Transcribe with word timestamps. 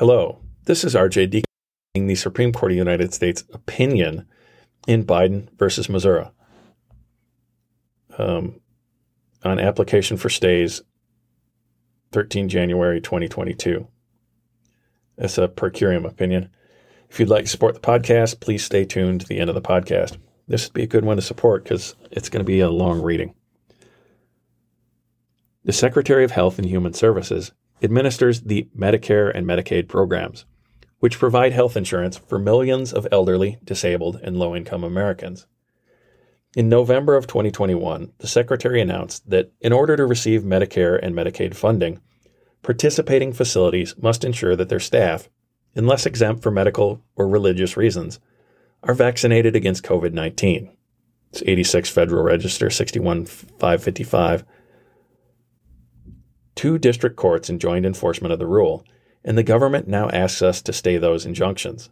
Hello, 0.00 0.38
this 0.64 0.82
is 0.82 0.94
RJ 0.94 1.28
Deaking 1.28 2.06
the 2.06 2.14
Supreme 2.14 2.54
Court 2.54 2.72
of 2.72 2.74
the 2.74 2.78
United 2.78 3.12
States 3.12 3.44
opinion 3.52 4.26
in 4.88 5.04
Biden 5.04 5.50
versus 5.58 5.90
Missouri 5.90 6.24
um, 8.16 8.58
on 9.44 9.60
application 9.60 10.16
for 10.16 10.30
stays 10.30 10.80
13 12.12 12.48
January 12.48 13.02
2022. 13.02 13.86
It's 15.18 15.36
a 15.36 15.48
per 15.48 15.70
curiam 15.70 16.06
opinion. 16.06 16.48
If 17.10 17.20
you'd 17.20 17.28
like 17.28 17.44
to 17.44 17.50
support 17.50 17.74
the 17.74 17.80
podcast, 17.80 18.40
please 18.40 18.64
stay 18.64 18.86
tuned 18.86 19.20
to 19.20 19.26
the 19.26 19.38
end 19.38 19.50
of 19.50 19.54
the 19.54 19.60
podcast. 19.60 20.16
This 20.48 20.66
would 20.66 20.72
be 20.72 20.84
a 20.84 20.86
good 20.86 21.04
one 21.04 21.16
to 21.16 21.22
support 21.22 21.64
because 21.64 21.94
it's 22.10 22.30
going 22.30 22.40
to 22.40 22.50
be 22.50 22.60
a 22.60 22.70
long 22.70 23.02
reading. 23.02 23.34
The 25.62 25.74
Secretary 25.74 26.24
of 26.24 26.30
Health 26.30 26.58
and 26.58 26.66
Human 26.66 26.94
Services 26.94 27.52
administers 27.82 28.42
the 28.42 28.68
Medicare 28.76 29.30
and 29.34 29.46
Medicaid 29.46 29.88
programs, 29.88 30.44
which 30.98 31.18
provide 31.18 31.52
health 31.52 31.76
insurance 31.76 32.18
for 32.18 32.38
millions 32.38 32.92
of 32.92 33.06
elderly, 33.10 33.58
disabled, 33.64 34.20
and 34.22 34.36
low 34.36 34.54
income 34.54 34.84
Americans. 34.84 35.46
In 36.56 36.68
November 36.68 37.16
of 37.16 37.26
2021, 37.26 38.12
the 38.18 38.26
Secretary 38.26 38.80
announced 38.80 39.28
that 39.30 39.52
in 39.60 39.72
order 39.72 39.96
to 39.96 40.04
receive 40.04 40.42
Medicare 40.42 40.98
and 41.00 41.14
Medicaid 41.14 41.54
funding, 41.54 42.00
participating 42.62 43.32
facilities 43.32 43.94
must 44.00 44.24
ensure 44.24 44.56
that 44.56 44.68
their 44.68 44.80
staff, 44.80 45.28
unless 45.76 46.06
exempt 46.06 46.42
for 46.42 46.50
medical 46.50 47.02
or 47.14 47.28
religious 47.28 47.76
reasons, 47.76 48.18
are 48.82 48.94
vaccinated 48.94 49.54
against 49.54 49.84
COVID 49.84 50.12
19. 50.12 50.70
It's 51.32 51.42
86 51.46 51.88
Federal 51.90 52.24
Register 52.24 52.68
61555 52.68 54.44
Two 56.60 56.76
district 56.76 57.16
courts 57.16 57.48
enjoined 57.48 57.86
enforcement 57.86 58.34
of 58.34 58.38
the 58.38 58.46
rule, 58.46 58.84
and 59.24 59.38
the 59.38 59.42
government 59.42 59.88
now 59.88 60.10
asks 60.10 60.42
us 60.42 60.60
to 60.60 60.74
stay 60.74 60.98
those 60.98 61.24
injunctions. 61.24 61.88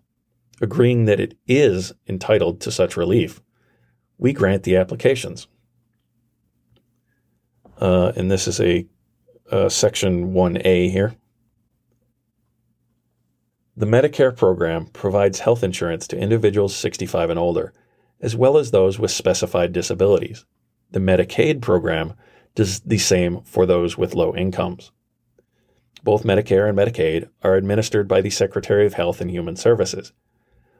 Agreeing 0.60 1.06
that 1.06 1.18
it 1.18 1.38
is 1.46 1.94
entitled 2.06 2.60
to 2.60 2.70
such 2.70 2.94
relief, 2.94 3.40
we 4.18 4.34
grant 4.34 4.64
the 4.64 4.76
applications. 4.76 5.48
Uh, 7.80 8.12
and 8.14 8.30
this 8.30 8.46
is 8.46 8.60
a, 8.60 8.86
a 9.50 9.70
section 9.70 10.34
1A 10.34 10.90
here. 10.90 11.16
The 13.74 13.86
Medicare 13.86 14.36
program 14.36 14.88
provides 14.88 15.38
health 15.38 15.64
insurance 15.64 16.06
to 16.08 16.18
individuals 16.18 16.76
65 16.76 17.30
and 17.30 17.38
older, 17.38 17.72
as 18.20 18.36
well 18.36 18.58
as 18.58 18.70
those 18.70 18.98
with 18.98 19.12
specified 19.12 19.72
disabilities. 19.72 20.44
The 20.90 21.00
Medicaid 21.00 21.62
program 21.62 22.12
does 22.58 22.80
the 22.80 22.98
same 22.98 23.40
for 23.42 23.66
those 23.66 23.96
with 23.96 24.16
low 24.16 24.34
incomes. 24.34 24.90
Both 26.02 26.24
Medicare 26.24 26.68
and 26.68 26.76
Medicaid 26.76 27.28
are 27.44 27.54
administered 27.54 28.08
by 28.08 28.20
the 28.20 28.30
Secretary 28.30 28.84
of 28.84 28.94
Health 28.94 29.20
and 29.20 29.30
Human 29.30 29.54
Services, 29.54 30.12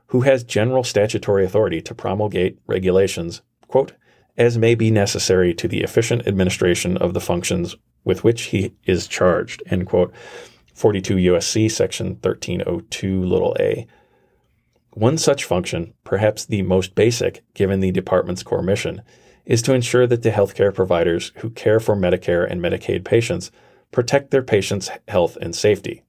who 0.08 0.22
has 0.22 0.42
general 0.42 0.82
statutory 0.82 1.44
authority 1.44 1.80
to 1.82 1.94
promulgate 1.94 2.58
regulations, 2.66 3.42
quote, 3.68 3.92
as 4.36 4.58
may 4.58 4.74
be 4.74 4.90
necessary 4.90 5.54
to 5.54 5.68
the 5.68 5.84
efficient 5.84 6.26
administration 6.26 6.96
of 6.96 7.14
the 7.14 7.20
functions 7.20 7.76
with 8.02 8.24
which 8.24 8.46
he 8.46 8.74
is 8.84 9.06
charged, 9.06 9.62
end 9.66 9.86
quote. 9.86 10.12
42 10.74 11.14
USC 11.14 11.70
section 11.70 12.18
1302 12.20 13.22
little 13.22 13.56
a. 13.60 13.86
One 14.94 15.16
such 15.16 15.44
function, 15.44 15.94
perhaps 16.02 16.44
the 16.44 16.62
most 16.62 16.96
basic 16.96 17.44
given 17.54 17.78
the 17.78 17.92
department's 17.92 18.42
core 18.42 18.62
mission, 18.62 19.02
is 19.48 19.62
to 19.62 19.72
ensure 19.72 20.06
that 20.06 20.22
the 20.22 20.30
healthcare 20.30 20.72
providers 20.72 21.32
who 21.36 21.48
care 21.48 21.80
for 21.80 21.96
Medicare 21.96 22.48
and 22.48 22.60
Medicaid 22.60 23.02
patients 23.02 23.50
protect 23.90 24.30
their 24.30 24.42
patients' 24.42 24.90
health 25.08 25.38
and 25.40 25.56
safety. 25.56 26.04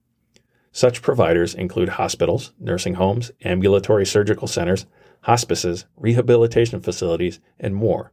Such 0.73 1.01
providers 1.01 1.55
include 1.55 1.89
hospitals, 1.89 2.51
nursing 2.59 2.95
homes, 2.95 3.31
ambulatory 3.43 4.05
surgical 4.05 4.47
centers, 4.47 4.85
hospices, 5.21 5.85
rehabilitation 5.95 6.81
facilities, 6.81 7.39
and 7.57 7.73
more. 7.73 8.11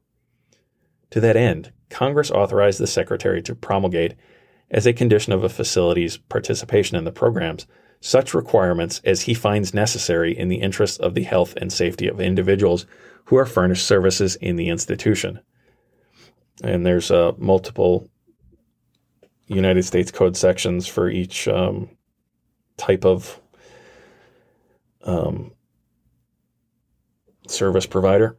To 1.11 1.21
that 1.21 1.37
end, 1.37 1.73
Congress 1.91 2.31
authorized 2.31 2.79
the 2.79 2.87
Secretary 2.87 3.43
to 3.43 3.55
promulgate, 3.55 4.15
as 4.71 4.87
a 4.87 4.93
condition 4.93 5.33
of 5.33 5.43
a 5.43 5.49
facility's 5.49 6.17
participation 6.17 6.97
in 6.97 7.05
the 7.05 7.13
programs, 7.13 7.67
such 8.07 8.35
requirements 8.35 9.01
as 9.05 9.23
he 9.23 9.35
finds 9.35 9.75
necessary 9.75 10.37
in 10.39 10.47
the 10.49 10.61
interests 10.61 10.97
of 10.99 11.15
the 11.15 11.25
health 11.25 11.55
and 11.57 11.73
safety 11.73 12.07
of 12.07 12.21
individuals 12.21 12.87
who 13.25 13.37
are 13.37 13.45
furnished 13.45 13.85
services 13.85 14.37
in 14.37 14.55
the 14.55 14.69
institution. 14.69 15.41
And 16.63 16.87
there's 16.87 17.11
uh, 17.11 17.33
multiple 17.37 18.09
United 19.49 19.83
States 19.85 20.13
Code 20.13 20.37
sections 20.37 20.87
for 20.87 21.11
each 21.11 21.49
um, 21.49 21.91
type 22.77 23.05
of 23.05 23.41
um, 25.03 25.51
service 27.49 27.87
provider. 27.87 28.37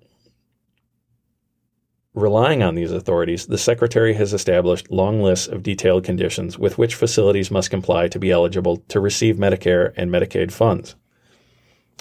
Relying 2.18 2.64
on 2.64 2.74
these 2.74 2.92
authorities, 2.92 3.46
the 3.46 3.60
Secretary 3.60 4.16
has 4.16 4.34
established 4.34 4.90
long 4.90 5.22
lists 5.22 5.46
of 5.46 5.62
detailed 5.62 6.04
conditions 6.04 6.58
with 6.58 6.80
which 6.80 6.96
facilities 6.96 7.52
must 7.52 7.70
comply 7.70 8.08
to 8.08 8.18
be 8.18 8.32
eligible 8.32 8.78
to 8.88 9.00
receive 9.00 9.36
Medicare 9.36 9.94
and 9.96 10.10
Medicaid 10.10 10.52
funds. 10.52 10.96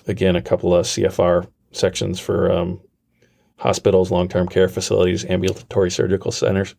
Again, 0.07 0.35
a 0.35 0.41
couple 0.41 0.75
of 0.75 0.87
CFR 0.87 1.47
sections 1.71 2.19
for 2.19 2.51
um, 2.51 2.81
hospitals, 3.59 4.11
long 4.11 4.27
term 4.27 4.49
care 4.49 4.69
facilities, 4.69 5.27
ambulatory 5.27 5.91
surgical 5.91 6.33
centers. 6.33 6.75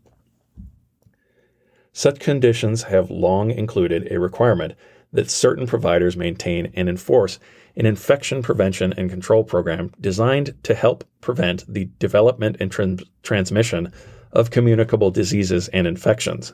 Such 1.93 2.19
conditions 2.19 2.81
have 2.81 3.11
long 3.11 3.51
included 3.51 4.11
a 4.11 4.19
requirement 4.19 4.73
that 5.13 5.29
certain 5.29 5.67
providers 5.67 6.17
maintain 6.17 6.71
and 6.75 6.89
enforce 6.89 7.39
an 7.75 7.85
infection 7.85 8.41
prevention 8.41 8.93
and 8.93 9.09
control 9.09 9.43
program 9.43 9.91
designed 10.01 10.53
to 10.63 10.73
help 10.73 11.03
prevent 11.21 11.63
the 11.71 11.85
development 11.99 12.57
and 12.59 12.71
trans- 12.71 13.03
transmission 13.23 13.91
of 14.31 14.51
communicable 14.51 15.11
diseases 15.11 15.67
and 15.69 15.87
infections. 15.87 16.53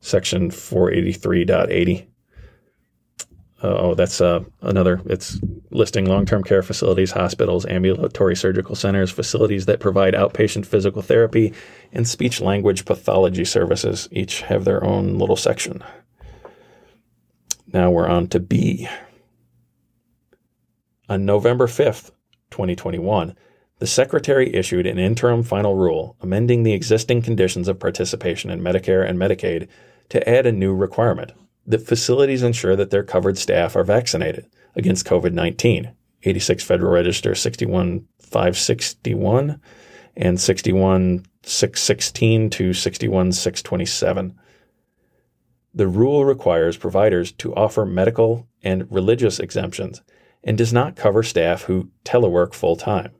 Section 0.00 0.50
483.80 0.50 2.06
uh, 3.60 3.66
oh, 3.66 3.94
that's 3.94 4.20
uh, 4.20 4.44
another. 4.62 5.00
It's 5.06 5.40
listing 5.70 6.06
long 6.06 6.24
term 6.24 6.44
care 6.44 6.62
facilities, 6.62 7.10
hospitals, 7.10 7.66
ambulatory 7.66 8.36
surgical 8.36 8.76
centers, 8.76 9.10
facilities 9.10 9.66
that 9.66 9.80
provide 9.80 10.14
outpatient 10.14 10.64
physical 10.64 11.02
therapy, 11.02 11.52
and 11.92 12.06
speech 12.06 12.40
language 12.40 12.84
pathology 12.84 13.44
services. 13.44 14.08
Each 14.12 14.42
have 14.42 14.64
their 14.64 14.84
own 14.84 15.18
little 15.18 15.36
section. 15.36 15.82
Now 17.72 17.90
we're 17.90 18.08
on 18.08 18.28
to 18.28 18.40
B. 18.40 18.88
On 21.08 21.26
November 21.26 21.66
5th, 21.66 22.10
2021, 22.50 23.36
the 23.78 23.86
Secretary 23.86 24.54
issued 24.54 24.86
an 24.86 24.98
interim 24.98 25.42
final 25.42 25.74
rule 25.74 26.16
amending 26.20 26.62
the 26.62 26.72
existing 26.72 27.20
conditions 27.22 27.68
of 27.68 27.78
participation 27.78 28.50
in 28.50 28.60
Medicare 28.60 29.08
and 29.08 29.18
Medicaid 29.18 29.68
to 30.08 30.28
add 30.28 30.46
a 30.46 30.52
new 30.52 30.74
requirement 30.74 31.32
that 31.66 31.86
facilities 31.86 32.42
ensure 32.42 32.74
that 32.74 32.90
their 32.90 33.02
covered 33.02 33.36
staff 33.36 33.76
are 33.76 33.84
vaccinated 33.84 34.46
against 34.74 35.06
COVID 35.06 35.32
19. 35.32 35.92
86 36.24 36.64
Federal 36.64 36.92
Register 36.92 37.34
61561 37.34 39.60
and 40.16 40.40
61616 40.40 42.50
to 42.50 42.72
61627. 42.72 44.38
The 45.78 45.86
rule 45.86 46.24
requires 46.24 46.76
providers 46.76 47.30
to 47.34 47.54
offer 47.54 47.86
medical 47.86 48.48
and 48.64 48.90
religious 48.90 49.38
exemptions 49.38 50.02
and 50.42 50.58
does 50.58 50.72
not 50.72 50.96
cover 50.96 51.22
staff 51.22 51.62
who 51.62 51.92
telework 52.04 52.52
full 52.52 52.74
time. 52.74 53.12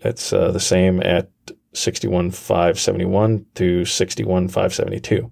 That's 0.00 0.32
uh, 0.32 0.50
the 0.50 0.58
same 0.58 1.02
at 1.02 1.30
61571 1.74 3.44
to 3.56 3.84
61572. 3.84 5.30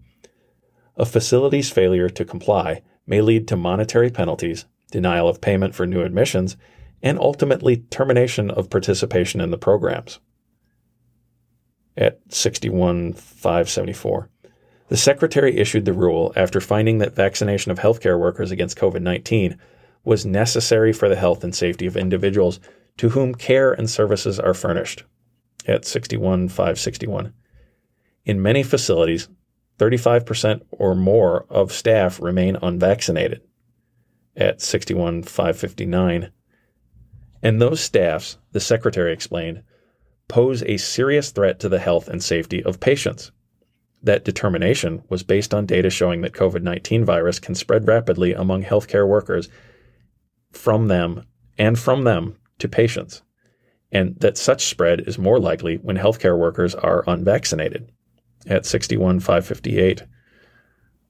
A 0.98 1.06
facility's 1.06 1.70
failure 1.70 2.10
to 2.10 2.24
comply 2.26 2.82
may 3.06 3.22
lead 3.22 3.48
to 3.48 3.56
monetary 3.56 4.10
penalties, 4.10 4.66
denial 4.90 5.30
of 5.30 5.40
payment 5.40 5.74
for 5.74 5.86
new 5.86 6.02
admissions, 6.02 6.58
and 7.02 7.18
ultimately 7.18 7.78
termination 7.78 8.50
of 8.50 8.68
participation 8.68 9.40
in 9.40 9.50
the 9.50 9.56
programs. 9.56 10.20
At 11.96 12.20
61574, 12.28 14.28
the 14.88 14.96
Secretary 14.96 15.56
issued 15.56 15.84
the 15.84 15.92
rule 15.92 16.32
after 16.36 16.60
finding 16.60 16.98
that 16.98 17.14
vaccination 17.14 17.72
of 17.72 17.78
healthcare 17.78 18.18
workers 18.18 18.50
against 18.50 18.78
COVID 18.78 19.02
19 19.02 19.58
was 20.04 20.24
necessary 20.24 20.92
for 20.92 21.08
the 21.08 21.16
health 21.16 21.42
and 21.42 21.54
safety 21.54 21.86
of 21.86 21.96
individuals 21.96 22.60
to 22.96 23.10
whom 23.10 23.34
care 23.34 23.72
and 23.72 23.90
services 23.90 24.38
are 24.38 24.54
furnished. 24.54 25.02
At 25.66 25.84
61561. 25.84 27.32
In 28.24 28.40
many 28.40 28.62
facilities, 28.62 29.28
35% 29.78 30.62
or 30.70 30.94
more 30.94 31.44
of 31.50 31.72
staff 31.72 32.20
remain 32.20 32.56
unvaccinated 32.62 33.42
at 34.36 34.60
61,559. 34.60 36.30
And 37.42 37.60
those 37.60 37.80
staffs, 37.80 38.38
the 38.52 38.60
secretary 38.60 39.12
explained, 39.12 39.62
pose 40.28 40.62
a 40.62 40.76
serious 40.76 41.30
threat 41.30 41.60
to 41.60 41.68
the 41.68 41.78
health 41.78 42.08
and 42.08 42.22
safety 42.22 42.62
of 42.62 42.80
patients. 42.80 43.32
That 44.02 44.24
determination 44.24 45.02
was 45.08 45.22
based 45.22 45.52
on 45.52 45.66
data 45.66 45.90
showing 45.90 46.20
that 46.20 46.32
COVID 46.32 46.62
19 46.62 47.04
virus 47.04 47.38
can 47.38 47.54
spread 47.54 47.88
rapidly 47.88 48.32
among 48.32 48.62
healthcare 48.62 49.08
workers 49.08 49.48
from 50.52 50.88
them 50.88 51.26
and 51.58 51.78
from 51.78 52.04
them 52.04 52.36
to 52.58 52.68
patients, 52.68 53.22
and 53.92 54.18
that 54.20 54.38
such 54.38 54.66
spread 54.66 55.00
is 55.08 55.18
more 55.18 55.38
likely 55.38 55.76
when 55.76 55.96
healthcare 55.96 56.38
workers 56.38 56.74
are 56.74 57.04
unvaccinated. 57.06 57.90
At 58.46 58.64
61558, 58.64 60.02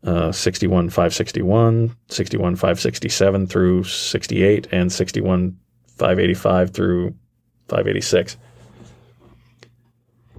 uh, 0.04 0.32
61561, 0.32 1.96
61567 2.08 3.46
through 3.46 3.84
68, 3.84 4.68
and 4.72 4.90
61585 4.92 6.70
through 6.70 7.14
586. 7.68 8.36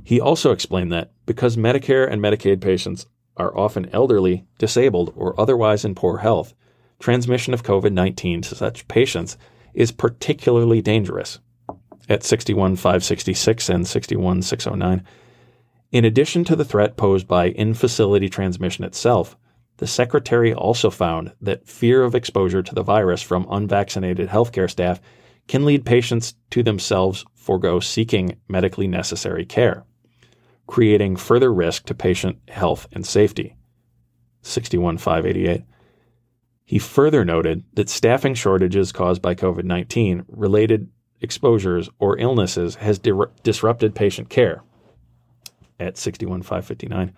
He 0.08 0.22
also 0.22 0.54
explained 0.54 0.94
that 0.94 1.12
because 1.26 1.58
Medicare 1.58 2.10
and 2.10 2.22
Medicaid 2.22 2.62
patients 2.62 3.08
are 3.36 3.54
often 3.58 3.90
elderly, 3.92 4.46
disabled, 4.58 5.12
or 5.18 5.38
otherwise 5.38 5.84
in 5.84 5.96
poor 5.96 6.20
health, 6.20 6.54
transmission 6.98 7.54
of 7.54 7.62
COVID 7.62 7.92
19 7.92 8.42
to 8.44 8.56
such 8.56 8.88
patients 8.88 9.38
is 9.74 9.92
particularly 9.92 10.82
dangerous. 10.82 11.40
At 12.08 12.24
61566 12.24 13.68
and 13.68 13.86
61609, 13.86 15.06
in 15.92 16.06
addition 16.06 16.46
to 16.46 16.56
the 16.56 16.64
threat 16.64 16.96
posed 16.96 17.28
by 17.28 17.50
in 17.50 17.74
facility 17.74 18.30
transmission 18.30 18.86
itself, 18.86 19.36
the 19.76 19.88
Secretary 19.88 20.54
also 20.54 20.90
found 20.90 21.34
that 21.42 21.68
fear 21.68 22.02
of 22.06 22.16
exposure 22.16 22.64
to 22.64 22.74
the 22.74 22.82
virus 22.82 23.22
from 23.22 23.46
unvaccinated 23.50 24.30
healthcare 24.30 24.72
staff 24.72 25.02
can 25.50 25.66
lead 25.66 25.84
patients 25.84 26.36
to 26.52 26.64
themselves 26.64 27.26
forego 27.36 27.82
seeking 27.82 28.38
medically 28.48 28.88
necessary 28.88 29.46
care 29.46 29.84
creating 30.68 31.16
further 31.16 31.52
risk 31.52 31.86
to 31.86 31.96
patient 31.96 32.38
health 32.50 32.88
and 32.92 33.06
safety. 33.06 33.56
61588. 34.42 35.64
He 36.66 36.80
further 36.80 37.24
noted 37.24 37.64
that 37.74 37.90
staffing 37.90 38.34
shortages 38.34 38.92
caused 38.92 39.22
by 39.22 39.34
COVID 39.34 39.64
19 39.64 40.26
related 40.28 40.90
exposures 41.22 41.90
or 41.98 42.20
illnesses 42.20 42.76
has 42.76 43.00
di- 43.00 43.12
disrupted 43.42 43.96
patient 43.96 44.30
care. 44.30 44.64
At 45.80 45.98
61559, 45.98 47.14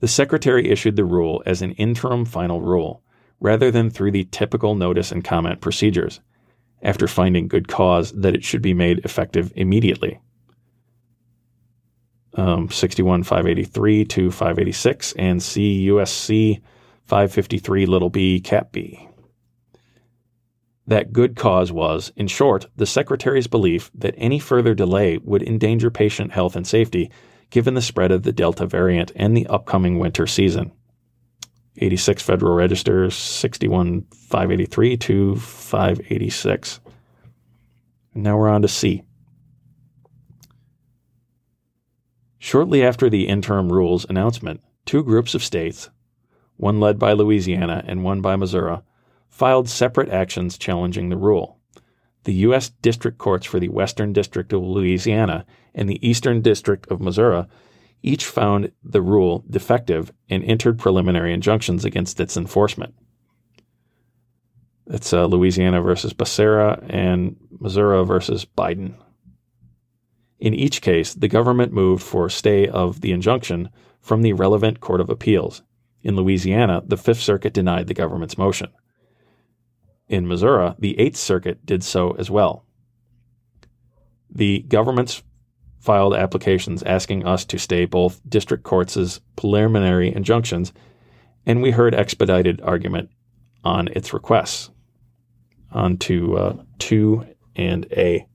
the 0.00 0.08
Secretary 0.08 0.68
issued 0.68 0.96
the 0.96 1.04
rule 1.04 1.42
as 1.44 1.60
an 1.60 1.72
interim 1.72 2.24
final 2.24 2.60
rule 2.60 3.02
rather 3.40 3.70
than 3.70 3.90
through 3.90 4.12
the 4.12 4.24
typical 4.30 4.74
notice 4.74 5.12
and 5.12 5.24
comment 5.24 5.60
procedures, 5.60 6.20
after 6.82 7.08
finding 7.08 7.48
good 7.48 7.68
cause 7.68 8.12
that 8.12 8.34
it 8.34 8.44
should 8.44 8.62
be 8.62 8.74
made 8.74 8.98
effective 9.04 9.52
immediately 9.56 10.20
um, 12.34 12.70
61 12.70 13.22
583 13.24 14.04
to 14.06 14.30
586 14.30 15.12
and 15.14 15.40
CUSC 15.40 16.60
553 17.06 17.86
little 17.86 18.10
b 18.10 18.40
cap 18.40 18.72
b. 18.72 19.08
That 20.86 21.12
good 21.12 21.36
cause 21.36 21.70
was, 21.70 22.12
in 22.16 22.26
short, 22.26 22.66
the 22.76 22.86
Secretary's 22.86 23.46
belief 23.46 23.90
that 23.94 24.14
any 24.16 24.38
further 24.38 24.74
delay 24.74 25.18
would 25.18 25.42
endanger 25.42 25.90
patient 25.90 26.32
health 26.32 26.56
and 26.56 26.66
safety 26.66 27.10
given 27.50 27.74
the 27.74 27.82
spread 27.82 28.10
of 28.10 28.22
the 28.22 28.32
Delta 28.32 28.66
variant 28.66 29.12
and 29.14 29.36
the 29.36 29.46
upcoming 29.46 29.98
winter 29.98 30.26
season. 30.26 30.72
86 31.76 32.22
Federal 32.22 32.54
Register 32.54 33.10
61 33.10 34.06
583 34.12 34.96
to 34.96 35.36
586. 35.36 36.80
now 38.14 38.36
we're 38.36 38.48
on 38.48 38.62
to 38.62 38.68
C. 38.68 39.02
Shortly 42.42 42.82
after 42.82 43.10
the 43.10 43.28
interim 43.28 43.70
rules 43.70 44.06
announcement, 44.08 44.62
two 44.86 45.04
groups 45.04 45.34
of 45.34 45.44
states, 45.44 45.90
one 46.56 46.80
led 46.80 46.98
by 46.98 47.12
Louisiana 47.12 47.84
and 47.86 48.02
one 48.02 48.22
by 48.22 48.34
Missouri, 48.34 48.78
filed 49.28 49.68
separate 49.68 50.08
actions 50.08 50.56
challenging 50.56 51.10
the 51.10 51.18
rule. 51.18 51.58
The 52.24 52.32
U.S. 52.46 52.70
District 52.70 53.18
Courts 53.18 53.46
for 53.46 53.60
the 53.60 53.68
Western 53.68 54.14
District 54.14 54.54
of 54.54 54.62
Louisiana 54.62 55.44
and 55.74 55.86
the 55.86 56.06
Eastern 56.06 56.40
District 56.40 56.90
of 56.90 57.02
Missouri 57.02 57.44
each 58.02 58.24
found 58.24 58.72
the 58.82 59.02
rule 59.02 59.44
defective 59.50 60.10
and 60.30 60.42
entered 60.42 60.78
preliminary 60.78 61.34
injunctions 61.34 61.84
against 61.84 62.20
its 62.20 62.38
enforcement. 62.38 62.94
It's 64.86 65.12
uh, 65.12 65.26
Louisiana 65.26 65.82
versus 65.82 66.14
Becerra 66.14 66.82
and 66.88 67.36
Missouri 67.60 68.02
versus 68.06 68.46
Biden. 68.46 68.94
In 70.40 70.54
each 70.54 70.80
case, 70.80 71.12
the 71.12 71.28
government 71.28 71.72
moved 71.72 72.02
for 72.02 72.28
stay 72.30 72.66
of 72.66 73.02
the 73.02 73.12
injunction 73.12 73.68
from 74.00 74.22
the 74.22 74.32
relevant 74.32 74.80
Court 74.80 75.00
of 75.00 75.10
Appeals. 75.10 75.62
In 76.02 76.16
Louisiana, 76.16 76.82
the 76.84 76.96
Fifth 76.96 77.20
Circuit 77.20 77.52
denied 77.52 77.86
the 77.86 77.94
government's 77.94 78.38
motion. 78.38 78.68
In 80.08 80.26
Missouri, 80.26 80.74
the 80.78 80.98
Eighth 80.98 81.18
Circuit 81.18 81.64
did 81.66 81.84
so 81.84 82.12
as 82.12 82.30
well. 82.30 82.64
The 84.30 84.60
governments 84.60 85.22
filed 85.78 86.14
applications 86.14 86.82
asking 86.84 87.26
us 87.26 87.44
to 87.44 87.58
stay 87.58 87.84
both 87.84 88.20
district 88.28 88.64
courts' 88.64 89.20
preliminary 89.36 90.14
injunctions, 90.14 90.72
and 91.44 91.60
we 91.60 91.70
heard 91.70 91.94
expedited 91.94 92.60
argument 92.62 93.10
on 93.62 93.88
its 93.88 94.12
requests. 94.14 94.70
On 95.72 95.98
to 95.98 96.36
uh, 96.36 96.56
2 96.78 97.26
and 97.56 97.86
A. 97.92 98.26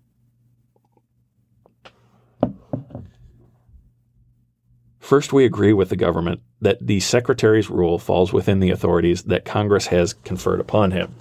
First, 5.05 5.31
we 5.31 5.45
agree 5.45 5.71
with 5.71 5.89
the 5.89 5.95
government 5.95 6.41
that 6.61 6.87
the 6.87 6.99
Secretary's 6.99 7.69
rule 7.69 7.99
falls 7.99 8.33
within 8.33 8.59
the 8.59 8.71
authorities 8.71 9.21
that 9.25 9.45
Congress 9.45 9.85
has 9.87 10.13
conferred 10.13 10.59
upon 10.59 10.89
him. 10.89 11.13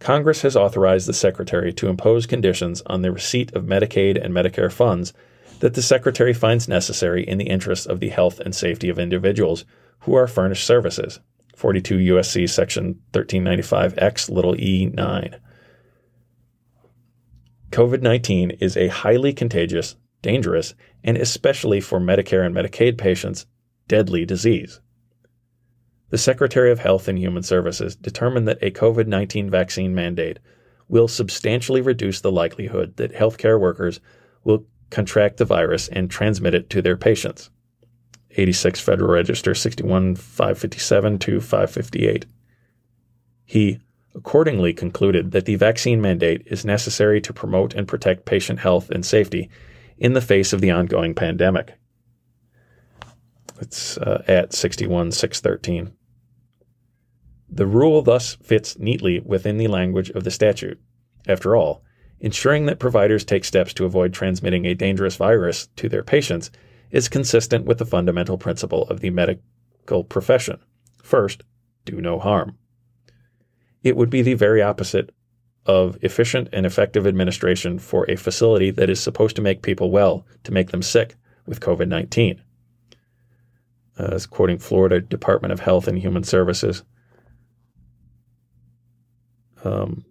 Congress 0.00 0.42
has 0.42 0.56
authorized 0.56 1.06
the 1.06 1.12
Secretary 1.12 1.72
to 1.74 1.86
impose 1.86 2.26
conditions 2.26 2.82
on 2.86 3.02
the 3.02 3.12
receipt 3.12 3.54
of 3.54 3.62
Medicaid 3.62 4.20
and 4.20 4.34
Medicare 4.34 4.72
funds 4.72 5.12
that 5.60 5.74
the 5.74 5.82
Secretary 5.82 6.32
finds 6.32 6.66
necessary 6.66 7.22
in 7.22 7.38
the 7.38 7.48
interest 7.48 7.86
of 7.86 8.00
the 8.00 8.08
health 8.08 8.40
and 8.40 8.56
safety 8.56 8.88
of 8.88 8.98
individuals 8.98 9.64
who 10.00 10.16
are 10.16 10.26
furnished 10.26 10.66
services. 10.66 11.20
42 11.54 11.96
USC 12.14 12.50
section 12.50 13.00
1395X 13.12 14.28
little 14.28 14.60
e 14.60 14.86
9. 14.86 15.36
COVID 17.70 18.02
19 18.02 18.50
is 18.58 18.76
a 18.76 18.88
highly 18.88 19.32
contagious, 19.32 19.94
dangerous, 20.22 20.74
and 21.04 21.16
especially 21.16 21.80
for 21.80 22.00
Medicare 22.00 22.44
and 22.44 22.54
Medicaid 22.54 22.98
patients, 22.98 23.46
deadly 23.88 24.24
disease. 24.24 24.80
The 26.10 26.18
Secretary 26.18 26.70
of 26.70 26.80
Health 26.80 27.08
and 27.08 27.18
Human 27.18 27.42
Services 27.42 27.94
determined 27.96 28.48
that 28.48 28.62
a 28.62 28.70
COVID 28.70 29.06
19 29.06 29.48
vaccine 29.48 29.94
mandate 29.94 30.38
will 30.88 31.06
substantially 31.06 31.80
reduce 31.80 32.20
the 32.20 32.32
likelihood 32.32 32.96
that 32.96 33.14
healthcare 33.14 33.60
workers 33.60 34.00
will 34.42 34.66
contract 34.90 35.36
the 35.36 35.44
virus 35.44 35.88
and 35.88 36.10
transmit 36.10 36.54
it 36.54 36.68
to 36.70 36.82
their 36.82 36.96
patients. 36.96 37.50
86 38.32 38.80
Federal 38.80 39.10
Register 39.10 39.54
61 39.54 40.16
557 40.16 41.18
to 41.20 41.40
558. 41.40 42.26
He 43.44 43.78
accordingly 44.14 44.72
concluded 44.72 45.30
that 45.30 45.44
the 45.44 45.54
vaccine 45.54 46.00
mandate 46.00 46.42
is 46.46 46.64
necessary 46.64 47.20
to 47.20 47.32
promote 47.32 47.74
and 47.74 47.86
protect 47.86 48.24
patient 48.24 48.58
health 48.58 48.90
and 48.90 49.06
safety 49.06 49.48
in 50.00 50.14
the 50.14 50.20
face 50.20 50.52
of 50.52 50.60
the 50.60 50.70
ongoing 50.70 51.14
pandemic. 51.14 51.74
It's 53.60 53.98
uh, 53.98 54.24
at 54.26 54.54
61 54.54 55.12
613. 55.12 55.92
The 57.50 57.66
rule 57.66 58.00
thus 58.00 58.36
fits 58.36 58.78
neatly 58.78 59.20
within 59.20 59.58
the 59.58 59.68
language 59.68 60.10
of 60.10 60.24
the 60.24 60.30
statute. 60.30 60.80
After 61.28 61.54
all, 61.54 61.84
ensuring 62.20 62.66
that 62.66 62.78
providers 62.78 63.24
take 63.24 63.44
steps 63.44 63.74
to 63.74 63.84
avoid 63.84 64.14
transmitting 64.14 64.64
a 64.64 64.74
dangerous 64.74 65.16
virus 65.16 65.68
to 65.76 65.88
their 65.88 66.02
patients 66.02 66.50
is 66.90 67.08
consistent 67.08 67.66
with 67.66 67.78
the 67.78 67.86
fundamental 67.86 68.38
principle 68.38 68.84
of 68.84 69.00
the 69.00 69.10
medical 69.10 70.04
profession. 70.04 70.58
First, 71.02 71.42
do 71.84 72.00
no 72.00 72.18
harm. 72.18 72.56
It 73.82 73.96
would 73.96 74.10
be 74.10 74.22
the 74.22 74.34
very 74.34 74.62
opposite 74.62 75.10
of 75.70 75.96
efficient 76.02 76.48
and 76.52 76.66
effective 76.66 77.06
administration 77.06 77.78
for 77.78 78.04
a 78.10 78.16
facility 78.16 78.72
that 78.72 78.90
is 78.90 78.98
supposed 78.98 79.36
to 79.36 79.42
make 79.42 79.62
people 79.62 79.92
well 79.92 80.26
to 80.42 80.50
make 80.50 80.72
them 80.72 80.82
sick 80.82 81.14
with 81.46 81.60
COVID 81.60 81.86
19. 81.86 82.42
Uh, 83.96 84.18
quoting 84.28 84.58
Florida 84.58 85.00
Department 85.00 85.52
of 85.52 85.60
Health 85.60 85.86
and 85.86 85.96
Human 85.96 86.24
Services. 86.24 86.82
Um, 89.62 90.04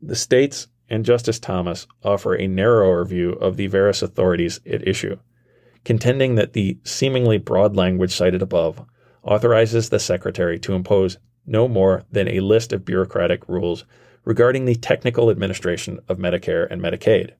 the 0.00 0.14
states 0.14 0.68
and 0.88 1.04
Justice 1.04 1.40
Thomas 1.40 1.88
offer 2.04 2.34
a 2.36 2.46
narrower 2.46 3.04
view 3.04 3.32
of 3.32 3.56
the 3.56 3.66
various 3.66 4.02
authorities 4.02 4.60
at 4.70 4.86
issue, 4.86 5.18
contending 5.84 6.36
that 6.36 6.52
the 6.52 6.78
seemingly 6.84 7.38
broad 7.38 7.74
language 7.74 8.14
cited 8.14 8.40
above 8.40 8.84
authorizes 9.24 9.88
the 9.88 9.98
Secretary 9.98 10.60
to 10.60 10.74
impose 10.74 11.18
no 11.46 11.68
more 11.68 12.04
than 12.10 12.28
a 12.28 12.40
list 12.40 12.72
of 12.72 12.84
bureaucratic 12.84 13.48
rules 13.48 13.84
regarding 14.24 14.64
the 14.64 14.74
technical 14.74 15.30
administration 15.30 15.98
of 16.08 16.18
Medicare 16.18 16.66
and 16.70 16.80
Medicaid. 16.80 17.32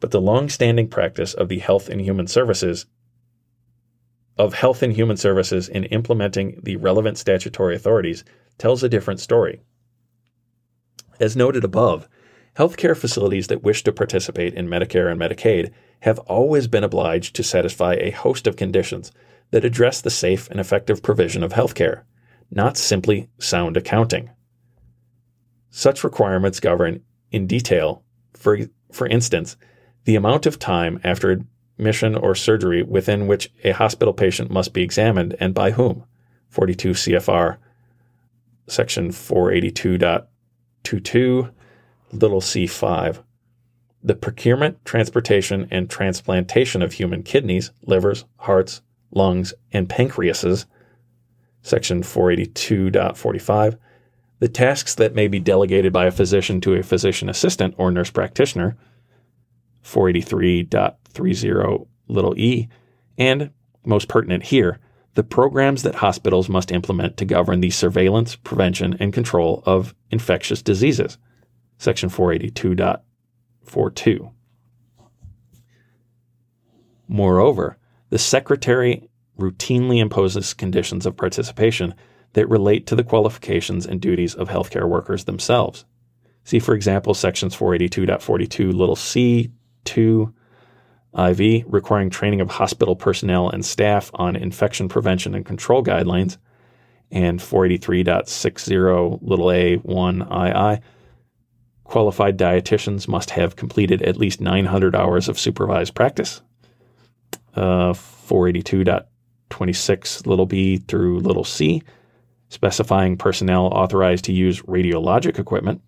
But 0.00 0.10
the 0.10 0.20
long 0.20 0.48
standing 0.48 0.88
practice 0.88 1.34
of 1.34 1.48
the 1.48 1.60
Health 1.60 1.88
and 1.88 2.00
Human 2.00 2.26
Services 2.26 2.86
of 4.38 4.54
Health 4.54 4.82
and 4.82 4.94
Human 4.94 5.16
Services 5.16 5.68
in 5.68 5.84
implementing 5.84 6.60
the 6.62 6.76
relevant 6.76 7.18
statutory 7.18 7.76
authorities 7.76 8.24
tells 8.58 8.82
a 8.82 8.88
different 8.88 9.20
story. 9.20 9.60
As 11.20 11.36
noted 11.36 11.64
above, 11.64 12.08
healthcare 12.56 12.96
facilities 12.96 13.46
that 13.48 13.62
wish 13.62 13.84
to 13.84 13.92
participate 13.92 14.54
in 14.54 14.68
Medicare 14.68 15.10
and 15.10 15.20
Medicaid 15.20 15.70
have 16.00 16.18
always 16.20 16.66
been 16.66 16.82
obliged 16.82 17.36
to 17.36 17.42
satisfy 17.42 17.94
a 17.94 18.10
host 18.10 18.46
of 18.46 18.56
conditions 18.56 19.12
that 19.50 19.64
address 19.64 20.00
the 20.00 20.10
safe 20.10 20.50
and 20.50 20.58
effective 20.58 21.02
provision 21.02 21.42
of 21.42 21.52
healthcare, 21.52 22.02
not 22.52 22.76
simply 22.76 23.28
sound 23.38 23.76
accounting. 23.76 24.30
Such 25.70 26.04
requirements 26.04 26.60
govern 26.60 27.02
in 27.30 27.46
detail, 27.46 28.02
for, 28.34 28.58
for 28.92 29.06
instance, 29.06 29.56
the 30.04 30.16
amount 30.16 30.44
of 30.46 30.58
time 30.58 31.00
after 31.02 31.40
admission 31.78 32.14
or 32.14 32.34
surgery 32.34 32.82
within 32.82 33.26
which 33.26 33.50
a 33.64 33.70
hospital 33.72 34.12
patient 34.12 34.50
must 34.50 34.74
be 34.74 34.82
examined 34.82 35.34
and 35.40 35.54
by 35.54 35.70
whom. 35.72 36.04
42 36.50 36.90
CFR 36.90 37.56
section 38.68 39.08
482.22 39.10 41.50
little 42.12 42.40
c5 42.40 43.24
the 44.04 44.16
procurement, 44.16 44.84
transportation, 44.84 45.68
and 45.70 45.88
transplantation 45.88 46.82
of 46.82 46.94
human 46.94 47.22
kidneys, 47.22 47.70
livers, 47.82 48.24
hearts, 48.38 48.82
lungs, 49.12 49.54
and 49.72 49.88
pancreases, 49.88 50.66
section 51.62 52.02
482.45, 52.02 53.78
the 54.40 54.48
tasks 54.48 54.94
that 54.96 55.14
may 55.14 55.28
be 55.28 55.38
delegated 55.38 55.92
by 55.92 56.06
a 56.06 56.10
physician 56.10 56.60
to 56.60 56.74
a 56.74 56.82
physician 56.82 57.28
assistant 57.28 57.74
or 57.78 57.90
nurse 57.90 58.10
practitioner, 58.10 58.76
483.30 59.84 61.86
little 62.08 62.38
e, 62.38 62.68
and, 63.16 63.50
most 63.84 64.08
pertinent 64.08 64.44
here, 64.44 64.78
the 65.14 65.22
programs 65.22 65.82
that 65.82 65.96
hospitals 65.96 66.48
must 66.48 66.72
implement 66.72 67.18
to 67.18 67.24
govern 67.24 67.60
the 67.60 67.70
surveillance, 67.70 68.36
prevention, 68.36 68.96
and 68.98 69.12
control 69.12 69.62
of 69.66 69.94
infectious 70.10 70.62
diseases, 70.62 71.18
section 71.78 72.08
482.42. 72.08 74.32
Moreover, 77.08 77.76
the 78.08 78.18
Secretary 78.18 79.10
routinely 79.38 79.98
imposes 79.98 80.54
conditions 80.54 81.06
of 81.06 81.16
participation 81.16 81.94
that 82.34 82.48
relate 82.48 82.86
to 82.86 82.96
the 82.96 83.04
qualifications 83.04 83.86
and 83.86 84.00
duties 84.00 84.34
of 84.34 84.48
healthcare 84.48 84.88
workers 84.88 85.24
themselves. 85.24 85.84
See, 86.44 86.58
for 86.58 86.74
example, 86.74 87.14
sections 87.14 87.56
482.42 87.56 88.72
little 88.72 88.96
c 88.96 89.50
2 89.84 90.32
IV, 91.16 91.64
requiring 91.66 92.10
training 92.10 92.40
of 92.40 92.50
hospital 92.50 92.96
personnel 92.96 93.50
and 93.50 93.64
staff 93.64 94.10
on 94.14 94.34
infection 94.34 94.88
prevention 94.88 95.34
and 95.34 95.44
control 95.44 95.84
guidelines, 95.84 96.38
and 97.10 97.38
483.60 97.38 99.18
little 99.20 99.52
a 99.52 99.76
1 99.76 100.22
II, 100.22 100.80
qualified 101.84 102.38
dietitians 102.38 103.06
must 103.06 103.30
have 103.30 103.56
completed 103.56 104.00
at 104.02 104.16
least 104.16 104.40
900 104.40 104.96
hours 104.96 105.28
of 105.28 105.38
supervised 105.38 105.94
practice. 105.94 106.40
Uh, 107.54 107.92
482.26 109.52 110.26
little 110.26 110.46
b 110.46 110.78
through 110.78 111.20
little 111.20 111.44
c, 111.44 111.82
specifying 112.48 113.16
personnel 113.16 113.66
authorized 113.66 114.24
to 114.26 114.32
use 114.32 114.62
radiologic 114.62 115.38
equipment. 115.38 115.80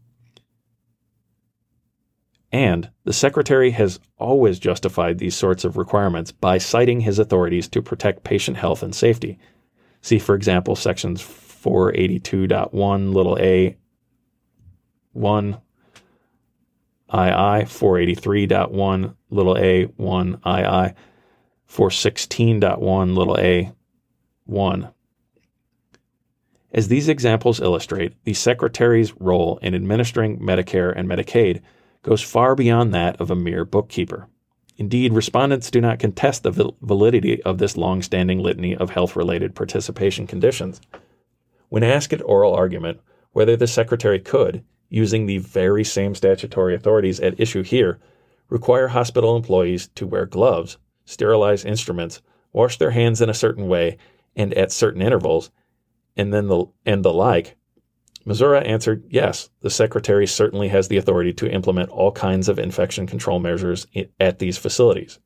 And 2.52 2.90
the 3.02 3.12
Secretary 3.12 3.72
has 3.72 3.98
always 4.16 4.60
justified 4.60 5.18
these 5.18 5.34
sorts 5.34 5.64
of 5.64 5.76
requirements 5.76 6.30
by 6.30 6.58
citing 6.58 7.00
his 7.00 7.18
authorities 7.18 7.66
to 7.68 7.82
protect 7.82 8.22
patient 8.22 8.56
health 8.56 8.82
and 8.82 8.94
safety. 8.94 9.38
See, 10.02 10.20
for 10.20 10.36
example, 10.36 10.76
sections 10.76 11.20
482.1 11.20 13.12
little 13.12 13.36
a 13.38 13.76
1 15.12 15.60
II, 17.12 17.12
483.1 17.12 19.16
little 19.30 19.58
a 19.58 19.84
1 19.84 20.40
II, 20.46 20.94
416.1 21.74 23.16
little 23.16 23.36
a 23.36 23.72
1. 24.44 24.90
As 26.72 26.86
these 26.86 27.08
examples 27.08 27.60
illustrate, 27.60 28.14
the 28.22 28.32
Secretary's 28.32 29.12
role 29.20 29.58
in 29.60 29.74
administering 29.74 30.38
Medicare 30.38 30.92
and 30.94 31.08
Medicaid 31.08 31.62
goes 32.02 32.22
far 32.22 32.54
beyond 32.54 32.94
that 32.94 33.20
of 33.20 33.28
a 33.28 33.34
mere 33.34 33.64
bookkeeper. 33.64 34.28
Indeed, 34.76 35.12
respondents 35.12 35.68
do 35.68 35.80
not 35.80 35.98
contest 35.98 36.44
the 36.44 36.72
validity 36.80 37.42
of 37.42 37.58
this 37.58 37.76
long 37.76 38.02
standing 38.02 38.38
litany 38.38 38.76
of 38.76 38.90
health 38.90 39.16
related 39.16 39.56
participation 39.56 40.28
conditions. 40.28 40.80
When 41.70 41.82
asked 41.82 42.12
at 42.12 42.22
oral 42.22 42.54
argument 42.54 43.00
whether 43.32 43.56
the 43.56 43.66
Secretary 43.66 44.20
could, 44.20 44.62
using 44.90 45.26
the 45.26 45.38
very 45.38 45.82
same 45.82 46.14
statutory 46.14 46.76
authorities 46.76 47.18
at 47.18 47.40
issue 47.40 47.64
here, 47.64 47.98
require 48.48 48.86
hospital 48.88 49.36
employees 49.36 49.88
to 49.96 50.06
wear 50.06 50.24
gloves, 50.24 50.78
sterilize 51.04 51.64
instruments, 51.64 52.22
wash 52.52 52.78
their 52.78 52.90
hands 52.90 53.20
in 53.20 53.28
a 53.28 53.34
certain 53.34 53.68
way 53.68 53.98
and 54.36 54.54
at 54.54 54.72
certain 54.72 55.02
intervals, 55.02 55.50
and 56.16 56.32
then 56.32 56.48
the 56.48 56.66
and 56.86 57.04
the 57.04 57.12
like. 57.12 57.56
Missouri 58.24 58.64
answered, 58.64 59.04
yes, 59.10 59.50
the 59.60 59.68
secretary 59.68 60.26
certainly 60.26 60.68
has 60.68 60.88
the 60.88 60.96
authority 60.96 61.32
to 61.34 61.50
implement 61.50 61.90
all 61.90 62.10
kinds 62.10 62.48
of 62.48 62.58
infection 62.58 63.06
control 63.06 63.38
measures 63.38 63.86
at 64.18 64.38
these 64.38 64.56
facilities. 64.56 65.18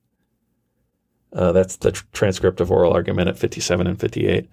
Uh, 1.32 1.52
that's 1.52 1.76
the 1.76 1.92
tr- 1.92 2.04
transcript 2.12 2.60
of 2.60 2.72
oral 2.72 2.92
argument 2.92 3.28
at 3.28 3.38
57 3.38 3.86
and 3.86 4.00
58. 4.00 4.48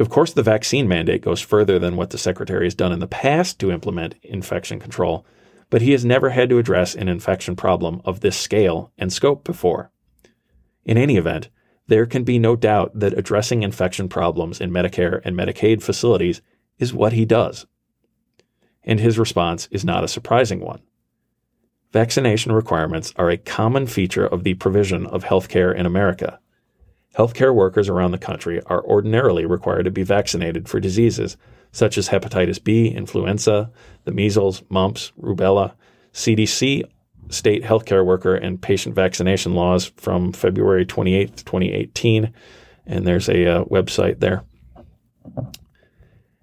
Of 0.00 0.08
course, 0.08 0.32
the 0.32 0.42
vaccine 0.42 0.88
mandate 0.88 1.20
goes 1.20 1.40
further 1.40 1.78
than 1.78 1.96
what 1.96 2.10
the 2.10 2.18
Secretary 2.18 2.64
has 2.64 2.74
done 2.74 2.92
in 2.92 3.00
the 3.00 3.06
past 3.06 3.58
to 3.60 3.70
implement 3.70 4.14
infection 4.22 4.80
control, 4.80 5.26
but 5.72 5.80
he 5.80 5.92
has 5.92 6.04
never 6.04 6.28
had 6.28 6.50
to 6.50 6.58
address 6.58 6.94
an 6.94 7.08
infection 7.08 7.56
problem 7.56 8.02
of 8.04 8.20
this 8.20 8.36
scale 8.36 8.92
and 8.98 9.10
scope 9.10 9.42
before. 9.42 9.90
In 10.84 10.98
any 10.98 11.16
event, 11.16 11.48
there 11.86 12.04
can 12.04 12.24
be 12.24 12.38
no 12.38 12.56
doubt 12.56 12.90
that 12.94 13.16
addressing 13.16 13.62
infection 13.62 14.06
problems 14.06 14.60
in 14.60 14.70
Medicare 14.70 15.22
and 15.24 15.34
Medicaid 15.34 15.82
facilities 15.82 16.42
is 16.78 16.92
what 16.92 17.14
he 17.14 17.24
does. 17.24 17.64
And 18.84 19.00
his 19.00 19.18
response 19.18 19.66
is 19.70 19.82
not 19.82 20.04
a 20.04 20.08
surprising 20.08 20.60
one. 20.60 20.82
Vaccination 21.90 22.52
requirements 22.52 23.14
are 23.16 23.30
a 23.30 23.38
common 23.38 23.86
feature 23.86 24.26
of 24.26 24.44
the 24.44 24.52
provision 24.52 25.06
of 25.06 25.24
healthcare 25.24 25.74
in 25.74 25.86
America. 25.86 26.38
Healthcare 27.16 27.54
workers 27.54 27.88
around 27.88 28.10
the 28.10 28.18
country 28.18 28.60
are 28.66 28.84
ordinarily 28.84 29.46
required 29.46 29.84
to 29.84 29.90
be 29.90 30.02
vaccinated 30.02 30.68
for 30.68 30.80
diseases 30.80 31.38
such 31.72 31.98
as 31.98 32.08
hepatitis 32.08 32.62
B, 32.62 32.88
influenza, 32.88 33.70
the 34.04 34.12
measles, 34.12 34.62
mumps, 34.68 35.12
rubella. 35.20 35.72
CDC 36.12 36.84
state 37.30 37.64
healthcare 37.64 38.04
worker 38.04 38.34
and 38.34 38.60
patient 38.60 38.94
vaccination 38.94 39.54
laws 39.54 39.86
from 39.96 40.32
February 40.32 40.84
28, 40.84 41.36
2018. 41.38 42.32
And 42.86 43.06
there's 43.06 43.28
a 43.28 43.46
uh, 43.46 43.64
website 43.64 44.20
there. 44.20 44.44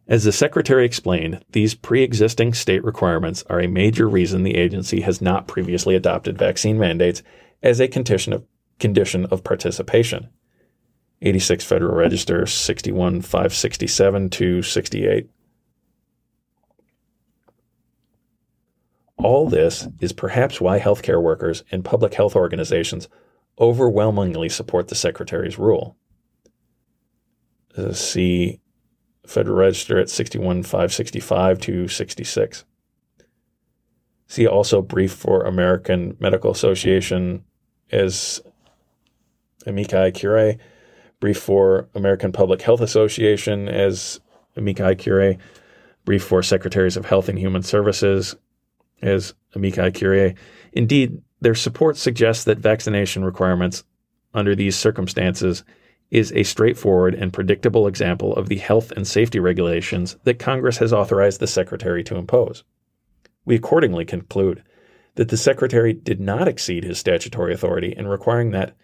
As 0.07 0.23
the 0.23 0.31
Secretary 0.31 0.85
explained, 0.85 1.43
these 1.51 1.75
pre 1.75 2.01
existing 2.01 2.55
state 2.55 2.83
requirements 2.83 3.43
are 3.49 3.59
a 3.59 3.67
major 3.67 4.09
reason 4.09 4.41
the 4.41 4.55
agency 4.57 5.01
has 5.01 5.21
not 5.21 5.47
previously 5.47 5.95
adopted 5.95 6.37
vaccine 6.37 6.79
mandates 6.79 7.21
as 7.61 7.79
a 7.79 7.87
condition 7.87 8.33
of, 8.33 8.43
condition 8.79 9.25
of 9.25 9.43
participation. 9.43 10.29
86 11.21 11.63
Federal 11.65 11.95
Register 11.95 12.45
61567 12.45 14.29
to 14.29 14.61
68. 14.61 15.29
All 19.17 19.49
this 19.49 19.87
is 19.99 20.13
perhaps 20.13 20.61
why 20.61 20.79
healthcare 20.79 21.21
workers 21.21 21.63
and 21.71 21.83
public 21.83 22.13
health 22.13 22.37
organizations 22.37 23.09
overwhelmingly 23.59 24.47
support 24.47 24.87
the 24.87 24.95
Secretary's 24.95 25.59
rule. 25.59 25.97
See 27.91 28.61
Federal 29.27 29.57
Register 29.57 29.99
at 29.99 30.09
61565 30.09 31.59
to 31.59 31.87
66. 31.89 32.65
See 34.27 34.47
also 34.47 34.81
brief 34.81 35.11
for 35.11 35.43
American 35.43 36.15
Medical 36.19 36.51
Association 36.51 37.43
as 37.91 38.41
amici 39.67 40.11
curiae 40.11 40.57
brief 41.19 41.37
for 41.37 41.87
American 41.95 42.31
Public 42.31 42.61
Health 42.61 42.81
Association 42.81 43.67
as 43.67 44.19
amici 44.55 44.95
curiae, 44.95 45.37
brief 46.05 46.23
for 46.23 46.41
Secretaries 46.41 46.97
of 46.97 47.05
Health 47.05 47.29
and 47.29 47.37
Human 47.37 47.63
Services 47.63 48.35
as 49.01 49.33
amici 49.55 49.91
curiae. 49.91 50.35
Indeed, 50.73 51.21
their 51.41 51.55
support 51.55 51.97
suggests 51.97 52.43
that 52.45 52.59
vaccination 52.59 53.23
requirements 53.23 53.83
under 54.33 54.55
these 54.55 54.75
circumstances 54.75 55.63
is 56.11 56.31
a 56.33 56.43
straightforward 56.43 57.13
and 57.13 57.31
predictable 57.31 57.87
example 57.87 58.33
of 58.35 58.49
the 58.49 58.57
health 58.57 58.91
and 58.91 59.07
safety 59.07 59.39
regulations 59.39 60.17
that 60.23 60.39
Congress 60.39 60.77
has 60.77 60.91
authorized 60.91 61.39
the 61.39 61.47
Secretary 61.47 62.03
to 62.03 62.15
impose. 62.15 62.63
We 63.45 63.55
accordingly 63.55 64.05
conclude 64.05 64.63
that 65.15 65.29
the 65.29 65.37
Secretary 65.37 65.93
did 65.93 66.19
not 66.19 66.47
exceed 66.47 66.83
his 66.83 66.97
statutory 66.97 67.53
authority 67.53 67.93
in 67.95 68.07
requiring 68.07 68.51
that 68.51 68.75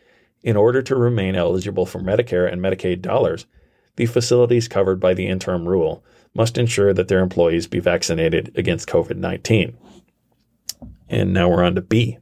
In 0.45 0.55
order 0.55 0.83
to 0.83 0.95
remain 0.95 1.35
eligible 1.35 1.87
for 1.87 1.99
Medicare 1.99 2.49
and 2.49 2.61
Medicaid 2.61 3.01
dollars, 3.01 3.47
the 3.95 4.05
facilities 4.05 4.67
covered 4.67 4.99
by 4.99 5.15
the 5.15 5.25
interim 5.25 5.67
rule 5.67 6.05
must 6.35 6.59
ensure 6.59 6.93
that 6.93 7.07
their 7.07 7.21
employees 7.21 7.65
be 7.65 7.79
vaccinated 7.79 8.51
against 8.55 8.87
COVID 8.87 9.17
19. 9.17 9.75
And 11.09 11.33
now 11.33 11.49
we're 11.49 11.63
on 11.63 11.73
to 11.73 11.81
B. 11.81 12.19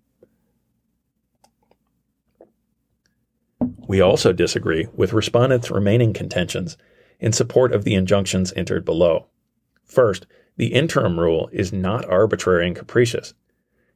We 3.90 4.00
also 4.00 4.32
disagree 4.32 4.88
with 4.96 5.12
respondents' 5.12 5.70
remaining 5.70 6.14
contentions 6.14 6.78
in 7.20 7.34
support 7.34 7.74
of 7.74 7.84
the 7.84 7.94
injunctions 7.94 8.54
entered 8.56 8.86
below. 8.86 9.28
First, 9.84 10.28
the 10.56 10.68
interim 10.68 11.20
rule 11.20 11.50
is 11.52 11.74
not 11.74 12.06
arbitrary 12.06 12.68
and 12.68 12.76
capricious. 12.76 13.34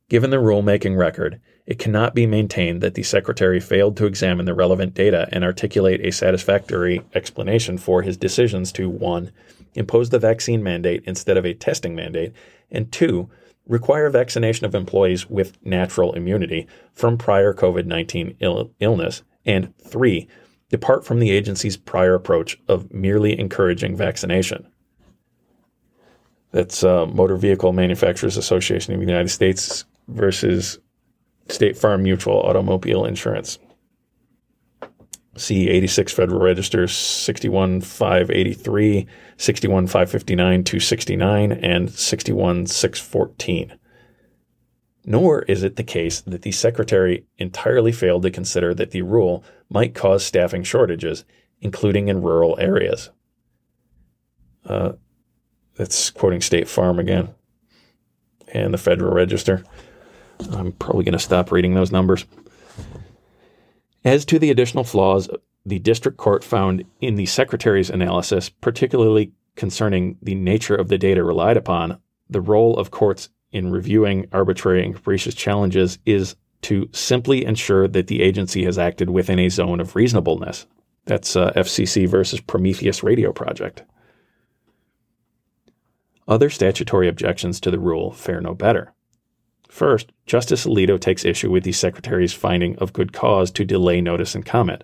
Given 0.09 0.29
the 0.29 0.37
rulemaking 0.37 0.97
record, 0.97 1.41
it 1.65 1.79
cannot 1.79 2.15
be 2.15 2.25
maintained 2.25 2.79
that 2.79 2.93
the 2.93 3.03
Secretary 3.03 3.59
failed 3.59 3.97
to 3.97 4.05
examine 4.05 4.45
the 4.45 4.53
relevant 4.53 4.93
data 4.93 5.27
and 5.33 5.43
articulate 5.43 5.99
a 5.99 6.13
satisfactory 6.13 7.01
explanation 7.13 7.77
for 7.77 8.03
his 8.03 8.15
decisions 8.15 8.71
to 8.73 8.89
1. 8.89 9.31
impose 9.75 10.09
the 10.09 10.17
vaccine 10.17 10.63
mandate 10.63 11.03
instead 11.05 11.35
of 11.35 11.45
a 11.45 11.53
testing 11.53 11.93
mandate, 11.93 12.31
and 12.71 12.89
2. 12.89 13.29
require 13.67 14.09
vaccination 14.09 14.65
of 14.65 14.73
employees 14.73 15.29
with 15.29 15.57
natural 15.65 16.13
immunity 16.13 16.67
from 16.93 17.17
prior 17.17 17.53
COVID 17.53 17.85
19 17.85 18.37
Ill- 18.39 18.71
illness, 18.79 19.23
and 19.45 19.73
3. 19.79 20.25
depart 20.69 21.05
from 21.05 21.19
the 21.19 21.31
agency's 21.31 21.75
prior 21.75 22.13
approach 22.13 22.57
of 22.69 22.93
merely 22.93 23.37
encouraging 23.37 23.93
vaccination. 23.97 24.67
That's 26.51 26.81
uh, 26.81 27.05
Motor 27.07 27.35
Vehicle 27.35 27.73
Manufacturers 27.73 28.37
Association 28.37 28.93
of 28.93 29.01
the 29.01 29.05
United 29.05 29.29
States 29.29 29.83
versus 30.07 30.79
State 31.49 31.77
Farm 31.77 32.03
Mutual 32.03 32.41
Automobile 32.41 33.05
Insurance. 33.05 33.59
See 35.35 35.69
86 35.69 36.13
Federal 36.13 36.41
Register 36.41 36.87
61583, 36.87 39.07
61559 39.37 40.63
269, 40.63 41.51
and 41.51 41.91
61614. 41.91 43.77
Nor 45.05 45.43
is 45.43 45.61
it 45.63 45.75
the 45.75 45.83
case 45.83 46.21
that 46.21 46.41
the 46.41 46.51
Secretary 46.51 47.27
entirely 47.37 47.91
failed 47.91 48.23
to 48.23 48.31
consider 48.31 48.73
that 48.73 48.89
the 48.91 49.03
rule 49.03 49.43
might 49.69 49.93
cause 49.93 50.25
staffing 50.25 50.63
shortages, 50.63 51.23
including 51.61 52.07
in 52.07 52.23
rural 52.23 52.57
areas. 52.59 53.11
Uh, 54.65 54.93
that's 55.75 56.09
quoting 56.09 56.41
State 56.41 56.67
Farm 56.67 56.97
again 56.99 57.29
and 58.53 58.73
the 58.73 58.77
Federal 58.77 59.13
Register. 59.13 59.63
I'm 60.51 60.71
probably 60.73 61.03
going 61.03 61.13
to 61.13 61.19
stop 61.19 61.51
reading 61.51 61.73
those 61.73 61.91
numbers. 61.91 62.25
As 64.05 64.25
to 64.25 64.39
the 64.39 64.51
additional 64.51 64.83
flaws 64.83 65.29
the 65.67 65.79
district 65.79 66.17
court 66.17 66.45
found 66.45 66.85
in 67.01 67.15
the 67.15 67.25
secretary's 67.25 67.89
analysis, 67.89 68.47
particularly 68.47 69.33
concerning 69.57 70.17
the 70.21 70.33
nature 70.33 70.75
of 70.75 70.87
the 70.87 70.97
data 70.97 71.23
relied 71.23 71.57
upon, 71.57 71.99
the 72.29 72.39
role 72.39 72.77
of 72.77 72.89
courts 72.89 73.29
in 73.51 73.69
reviewing 73.69 74.27
arbitrary 74.31 74.85
and 74.85 74.95
capricious 74.95 75.35
challenges 75.35 75.99
is 76.05 76.37
to 76.61 76.89
simply 76.93 77.43
ensure 77.43 77.85
that 77.87 78.07
the 78.07 78.21
agency 78.21 78.63
has 78.63 78.77
acted 78.77 79.09
within 79.09 79.39
a 79.39 79.49
zone 79.49 79.81
of 79.81 79.95
reasonableness. 79.95 80.65
That's 81.05 81.35
uh, 81.35 81.51
FCC 81.51 82.07
versus 82.07 82.39
Prometheus 82.39 83.03
Radio 83.03 83.33
Project. 83.33 83.83
Other 86.29 86.49
statutory 86.49 87.09
objections 87.09 87.59
to 87.61 87.71
the 87.71 87.79
rule 87.79 88.11
fare 88.11 88.41
no 88.41 88.53
better. 88.53 88.93
First, 89.77 90.11
Justice 90.25 90.65
Alito 90.65 90.99
takes 90.99 91.23
issue 91.23 91.51
with 91.51 91.63
the 91.63 91.71
Secretary's 91.71 92.33
finding 92.33 92.75
of 92.77 92.93
good 92.93 93.13
cause 93.13 93.51
to 93.51 93.63
delay 93.63 94.01
notice 94.01 94.33
and 94.33 94.43
comment, 94.43 94.83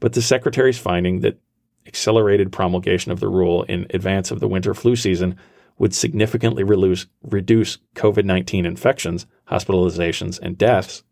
but 0.00 0.14
the 0.14 0.22
Secretary's 0.22 0.78
finding 0.78 1.20
that 1.20 1.38
accelerated 1.86 2.50
promulgation 2.50 3.12
of 3.12 3.20
the 3.20 3.28
rule 3.28 3.64
in 3.64 3.86
advance 3.90 4.30
of 4.30 4.40
the 4.40 4.48
winter 4.48 4.72
flu 4.72 4.96
season 4.96 5.36
would 5.76 5.94
significantly 5.94 6.64
reduce, 6.64 7.04
reduce 7.24 7.76
COVID 7.94 8.24
19 8.24 8.64
infections, 8.64 9.26
hospitalizations, 9.50 10.40
and 10.40 10.56
deaths, 10.56 11.02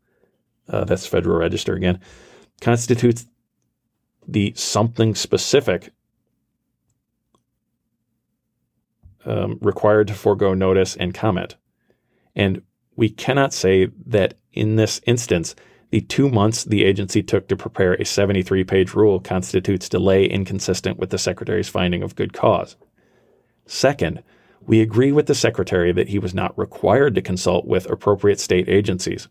uh, 0.70 0.84
that's 0.84 1.06
Federal 1.06 1.36
Register 1.36 1.74
again, 1.74 2.00
constitutes 2.62 3.26
the 4.26 4.54
something 4.56 5.14
specific 5.14 5.92
um, 9.26 9.58
required 9.60 10.08
to 10.08 10.14
forego 10.14 10.54
notice 10.54 10.96
and 10.96 11.12
comment. 11.12 11.56
And 12.34 12.62
we 12.96 13.08
cannot 13.08 13.52
say 13.52 13.88
that 14.06 14.34
in 14.52 14.76
this 14.76 15.00
instance, 15.06 15.54
the 15.90 16.00
two 16.00 16.28
months 16.28 16.64
the 16.64 16.84
agency 16.84 17.22
took 17.22 17.48
to 17.48 17.56
prepare 17.56 17.94
a 17.94 18.04
73 18.04 18.64
page 18.64 18.94
rule 18.94 19.20
constitutes 19.20 19.88
delay 19.88 20.24
inconsistent 20.24 20.98
with 20.98 21.10
the 21.10 21.18
Secretary's 21.18 21.68
finding 21.68 22.02
of 22.02 22.16
good 22.16 22.32
cause. 22.32 22.76
Second, 23.66 24.22
we 24.66 24.80
agree 24.80 25.12
with 25.12 25.26
the 25.26 25.34
Secretary 25.34 25.92
that 25.92 26.08
he 26.08 26.18
was 26.18 26.34
not 26.34 26.56
required 26.58 27.14
to 27.14 27.22
consult 27.22 27.66
with 27.66 27.90
appropriate 27.90 28.40
state 28.40 28.68
agencies. 28.68 29.28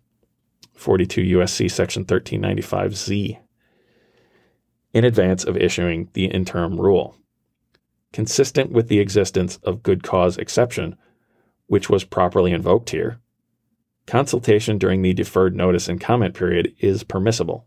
42 0.73 1.37
USC 1.37 1.69
Section 1.69 2.05
1395Z 2.05 3.39
in 4.93 5.03
advance 5.03 5.43
of 5.43 5.57
issuing 5.57 6.09
the 6.13 6.25
interim 6.25 6.79
rule. 6.79 7.15
Consistent 8.11 8.71
with 8.71 8.87
the 8.87 8.99
existence 8.99 9.57
of 9.63 9.83
good 9.83 10.03
cause 10.03 10.37
exception, 10.37 10.95
which 11.67 11.89
was 11.89 12.03
properly 12.03 12.51
invoked 12.51 12.91
here, 12.91 13.19
consultation 14.05 14.77
during 14.77 15.01
the 15.01 15.13
deferred 15.13 15.55
notice 15.55 15.87
and 15.87 15.99
comment 15.99 16.35
period 16.35 16.73
is 16.79 17.03
permissible. 17.03 17.65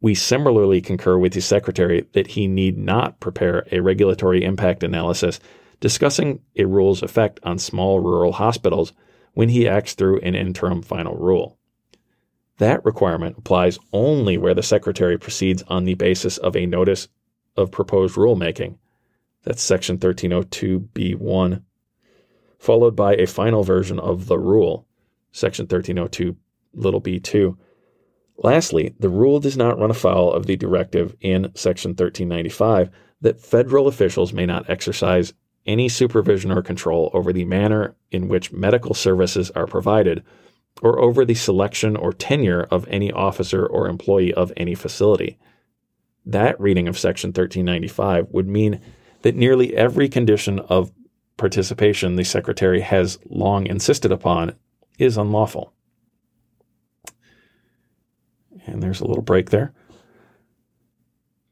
We 0.00 0.14
similarly 0.14 0.80
concur 0.80 1.18
with 1.18 1.32
the 1.32 1.40
Secretary 1.40 2.06
that 2.12 2.28
he 2.28 2.46
need 2.46 2.78
not 2.78 3.18
prepare 3.20 3.66
a 3.72 3.80
regulatory 3.80 4.44
impact 4.44 4.82
analysis 4.82 5.40
discussing 5.80 6.40
a 6.56 6.64
rule's 6.64 7.02
effect 7.02 7.40
on 7.42 7.58
small 7.58 8.00
rural 8.00 8.32
hospitals 8.32 8.92
when 9.34 9.48
he 9.48 9.68
acts 9.68 9.94
through 9.94 10.20
an 10.20 10.34
interim 10.34 10.82
final 10.82 11.16
rule. 11.16 11.58
That 12.58 12.84
requirement 12.84 13.38
applies 13.38 13.78
only 13.92 14.36
where 14.36 14.54
the 14.54 14.62
Secretary 14.62 15.16
proceeds 15.16 15.62
on 15.68 15.84
the 15.84 15.94
basis 15.94 16.38
of 16.38 16.56
a 16.56 16.66
notice 16.66 17.08
of 17.56 17.70
proposed 17.70 18.16
rulemaking. 18.16 18.78
That's 19.44 19.62
Section 19.62 19.98
1302b1, 19.98 21.62
followed 22.58 22.96
by 22.96 23.14
a 23.14 23.26
final 23.26 23.62
version 23.62 24.00
of 24.00 24.26
the 24.26 24.38
rule, 24.38 24.87
Section 25.38 25.64
1302 25.64 26.36
little 26.74 27.00
b2. 27.00 27.56
Lastly, 28.38 28.94
the 28.98 29.08
rule 29.08 29.40
does 29.40 29.56
not 29.56 29.78
run 29.78 29.90
afoul 29.90 30.32
of 30.32 30.46
the 30.46 30.56
directive 30.56 31.16
in 31.20 31.50
Section 31.54 31.90
1395 31.90 32.90
that 33.20 33.40
federal 33.40 33.88
officials 33.88 34.32
may 34.32 34.46
not 34.46 34.68
exercise 34.70 35.32
any 35.66 35.88
supervision 35.88 36.52
or 36.52 36.62
control 36.62 37.10
over 37.12 37.32
the 37.32 37.44
manner 37.44 37.94
in 38.10 38.28
which 38.28 38.52
medical 38.52 38.94
services 38.94 39.50
are 39.52 39.66
provided 39.66 40.22
or 40.82 40.98
over 41.00 41.24
the 41.24 41.34
selection 41.34 41.96
or 41.96 42.12
tenure 42.12 42.62
of 42.70 42.86
any 42.88 43.10
officer 43.10 43.66
or 43.66 43.88
employee 43.88 44.32
of 44.32 44.52
any 44.56 44.74
facility. 44.74 45.36
That 46.24 46.60
reading 46.60 46.86
of 46.86 46.98
Section 46.98 47.28
1395 47.28 48.28
would 48.30 48.48
mean 48.48 48.80
that 49.22 49.34
nearly 49.34 49.76
every 49.76 50.08
condition 50.08 50.60
of 50.60 50.92
participation 51.36 52.16
the 52.16 52.24
Secretary 52.24 52.80
has 52.80 53.18
long 53.28 53.66
insisted 53.66 54.12
upon 54.12 54.54
is 54.98 55.16
unlawful. 55.16 55.72
And 58.66 58.82
there's 58.82 59.00
a 59.00 59.06
little 59.06 59.22
break 59.22 59.50
there. 59.50 59.72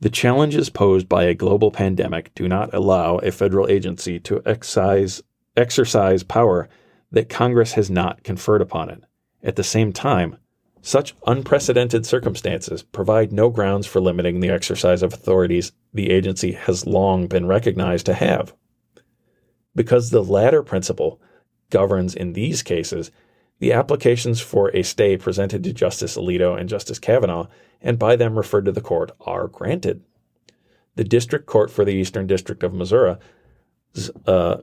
The 0.00 0.10
challenges 0.10 0.68
posed 0.68 1.08
by 1.08 1.24
a 1.24 1.34
global 1.34 1.70
pandemic 1.70 2.34
do 2.34 2.46
not 2.48 2.74
allow 2.74 3.16
a 3.18 3.30
federal 3.30 3.68
agency 3.68 4.20
to 4.20 4.42
excise, 4.44 5.22
exercise 5.56 6.22
power 6.22 6.68
that 7.12 7.30
Congress 7.30 7.72
has 7.72 7.90
not 7.90 8.22
conferred 8.22 8.60
upon 8.60 8.90
it. 8.90 9.04
At 9.42 9.56
the 9.56 9.64
same 9.64 9.92
time, 9.92 10.36
such 10.82 11.16
unprecedented 11.26 12.04
circumstances 12.04 12.82
provide 12.82 13.32
no 13.32 13.48
grounds 13.48 13.86
for 13.86 14.00
limiting 14.00 14.40
the 14.40 14.50
exercise 14.50 15.02
of 15.02 15.14
authorities 15.14 15.72
the 15.94 16.10
agency 16.10 16.52
has 16.52 16.86
long 16.86 17.26
been 17.26 17.46
recognized 17.46 18.06
to 18.06 18.14
have. 18.14 18.54
Because 19.74 20.10
the 20.10 20.22
latter 20.22 20.62
principle 20.62 21.20
governs 21.70 22.14
in 22.14 22.34
these 22.34 22.62
cases, 22.62 23.10
the 23.58 23.72
applications 23.72 24.40
for 24.40 24.74
a 24.74 24.82
stay 24.82 25.16
presented 25.16 25.64
to 25.64 25.72
Justice 25.72 26.16
Alito 26.16 26.58
and 26.58 26.68
Justice 26.68 26.98
Kavanaugh 26.98 27.46
and 27.80 27.98
by 27.98 28.16
them 28.16 28.36
referred 28.36 28.64
to 28.64 28.72
the 28.72 28.80
court 28.80 29.12
are 29.20 29.48
granted. 29.48 30.02
The 30.94 31.04
District 31.04 31.46
Court 31.46 31.70
for 31.70 31.84
the 31.84 31.92
Eastern 31.92 32.26
District 32.26 32.62
of 32.62 32.72
Missouri 32.72 33.16
uh, 34.26 34.58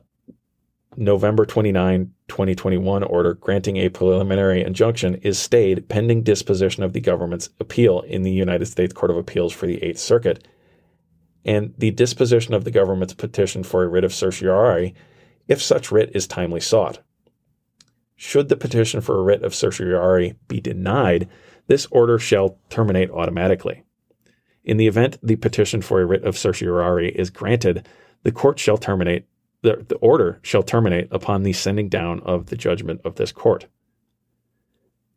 November 0.96 1.44
29, 1.44 2.12
2021 2.28 3.02
order 3.02 3.34
granting 3.34 3.76
a 3.76 3.88
preliminary 3.88 4.62
injunction 4.62 5.16
is 5.16 5.38
stayed 5.38 5.88
pending 5.88 6.22
disposition 6.22 6.82
of 6.82 6.92
the 6.92 7.00
government's 7.00 7.50
appeal 7.58 8.00
in 8.02 8.22
the 8.22 8.30
United 8.30 8.66
States 8.66 8.92
Court 8.92 9.10
of 9.10 9.16
Appeals 9.16 9.52
for 9.52 9.66
the 9.66 9.82
Eighth 9.82 9.98
Circuit 9.98 10.46
and 11.44 11.74
the 11.78 11.90
disposition 11.90 12.54
of 12.54 12.64
the 12.64 12.70
government's 12.70 13.14
petition 13.14 13.62
for 13.62 13.82
a 13.82 13.88
writ 13.88 14.04
of 14.04 14.14
certiorari 14.14 14.94
if 15.48 15.60
such 15.60 15.90
writ 15.90 16.10
is 16.14 16.26
timely 16.26 16.60
sought. 16.60 17.00
Should 18.16 18.48
the 18.48 18.56
petition 18.56 19.00
for 19.00 19.18
a 19.18 19.22
writ 19.22 19.42
of 19.42 19.54
certiorari 19.54 20.34
be 20.48 20.60
denied, 20.60 21.28
this 21.66 21.86
order 21.90 22.18
shall 22.18 22.58
terminate 22.70 23.10
automatically. 23.10 23.82
In 24.64 24.76
the 24.76 24.86
event 24.86 25.18
the 25.22 25.36
petition 25.36 25.82
for 25.82 26.00
a 26.00 26.06
writ 26.06 26.24
of 26.24 26.38
certiorari 26.38 27.10
is 27.10 27.30
granted, 27.30 27.86
the 28.22 28.32
court 28.32 28.58
shall 28.58 28.78
terminate 28.78 29.26
the, 29.62 29.84
the 29.88 29.96
order 29.96 30.38
shall 30.42 30.62
terminate 30.62 31.08
upon 31.10 31.42
the 31.42 31.52
sending 31.54 31.88
down 31.88 32.20
of 32.20 32.46
the 32.46 32.56
judgment 32.56 33.00
of 33.04 33.16
this 33.16 33.32
court. 33.32 33.66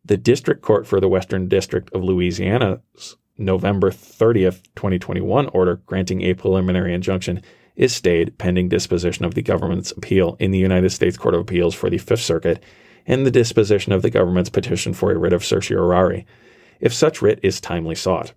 The 0.05 0.15
District 0.15 0.61
Court 0.61 0.87
for 0.87 1.01
the 1.01 1.09
Western 1.09 1.49
District 1.49 1.91
of 1.93 2.01
Louisiana's 2.01 3.17
November 3.37 3.91
30th, 3.91 4.63
2021 4.75 5.47
order 5.49 5.81
granting 5.85 6.21
a 6.21 6.33
preliminary 6.33 6.93
injunction 6.93 7.41
is 7.75 7.93
stayed 7.93 8.37
pending 8.37 8.69
disposition 8.69 9.25
of 9.25 9.35
the 9.35 9.41
government's 9.41 9.91
appeal 9.91 10.37
in 10.39 10.51
the 10.51 10.57
United 10.57 10.91
States 10.91 11.17
Court 11.17 11.35
of 11.35 11.41
Appeals 11.41 11.75
for 11.75 11.89
the 11.89 11.97
Fifth 11.97 12.21
Circuit 12.21 12.63
and 13.07 13.25
the 13.25 13.31
disposition 13.31 13.93
of 13.93 14.01
the 14.01 14.11
government's 14.11 14.49
petition 14.49 14.93
for 14.93 15.11
a 15.11 15.17
writ 15.17 15.33
of 15.33 15.45
certiorari, 15.45 16.27
if 16.79 16.93
such 16.93 17.21
writ 17.21 17.39
is 17.41 17.59
timely 17.59 17.95
sought. 17.95 18.33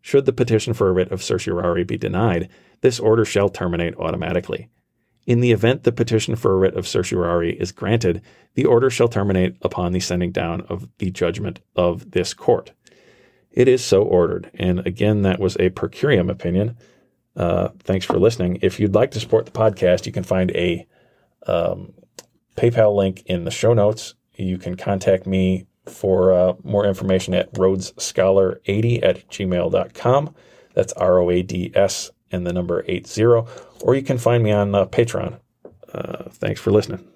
Should 0.00 0.24
the 0.24 0.32
petition 0.32 0.72
for 0.72 0.88
a 0.88 0.92
writ 0.92 1.12
of 1.12 1.22
certiorari 1.22 1.84
be 1.84 1.98
denied, 1.98 2.48
this 2.80 2.98
order 2.98 3.24
shall 3.24 3.50
terminate 3.50 3.94
automatically. 3.96 4.70
In 5.26 5.40
the 5.40 5.52
event 5.52 5.82
the 5.82 5.92
petition 5.92 6.36
for 6.36 6.52
a 6.52 6.56
writ 6.56 6.74
of 6.74 6.88
certiorari 6.88 7.54
is 7.60 7.70
granted, 7.70 8.22
the 8.54 8.64
order 8.64 8.88
shall 8.88 9.08
terminate 9.08 9.56
upon 9.60 9.92
the 9.92 10.00
sending 10.00 10.32
down 10.32 10.62
of 10.62 10.88
the 10.98 11.10
judgment 11.10 11.60
of 11.76 12.12
this 12.12 12.32
court. 12.32 12.72
It 13.50 13.68
is 13.68 13.84
so 13.84 14.02
ordered. 14.02 14.50
And 14.54 14.86
again, 14.86 15.22
that 15.22 15.38
was 15.38 15.56
a 15.60 15.68
per 15.70 15.88
curiam 15.88 16.30
opinion. 16.30 16.76
Uh, 17.36 17.68
thanks 17.80 18.06
for 18.06 18.18
listening. 18.18 18.58
If 18.62 18.80
you'd 18.80 18.94
like 18.94 19.10
to 19.12 19.20
support 19.20 19.44
the 19.44 19.52
podcast, 19.52 20.06
you 20.06 20.12
can 20.12 20.24
find 20.24 20.50
a 20.52 20.86
um, 21.46 21.92
PayPal 22.58 22.94
link 22.94 23.22
in 23.26 23.44
the 23.44 23.50
show 23.50 23.74
notes. 23.74 24.14
You 24.34 24.58
can 24.58 24.76
contact 24.76 25.26
me 25.26 25.66
for 25.86 26.32
uh, 26.32 26.54
more 26.62 26.86
information 26.86 27.34
at 27.34 27.52
rhodesscholar80 27.54 29.02
at 29.02 29.28
gmail.com. 29.28 30.34
That's 30.74 30.92
R 30.94 31.18
O 31.18 31.30
A 31.30 31.42
D 31.42 31.72
S 31.74 32.10
and 32.30 32.46
the 32.46 32.52
number 32.52 32.84
80. 32.86 33.24
Or 33.82 33.94
you 33.94 34.02
can 34.02 34.18
find 34.18 34.42
me 34.44 34.52
on 34.52 34.74
uh, 34.74 34.86
Patreon. 34.86 35.40
Uh, 35.92 36.24
thanks 36.30 36.60
for 36.60 36.70
listening. 36.70 37.06